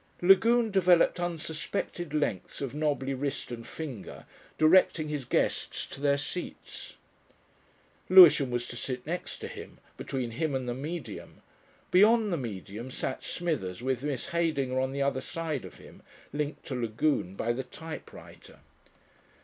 [0.23, 4.25] Lagune developed unsuspected lengths of knobby wrist and finger
[4.57, 6.95] directing his guests to their seats.
[8.09, 11.43] Lewisham was to sit next to him, between him and the Medium;
[11.91, 16.01] beyond the Medium sat Smithers with Miss Heydinger on the other side of him,
[16.33, 18.57] linked to Lagune by the typewriter.